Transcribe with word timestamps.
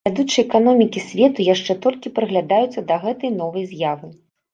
Вядучыя 0.07 0.43
эканомікі 0.47 1.01
свету 1.09 1.45
яшчэ 1.47 1.75
толькі 1.83 2.13
прыглядаюцца 2.15 2.83
да 2.89 2.97
гэтай 3.05 3.33
новай 3.43 3.69
з'явы. 3.75 4.09